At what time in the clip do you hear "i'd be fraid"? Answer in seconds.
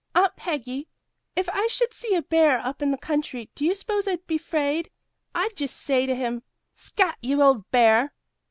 4.07-4.89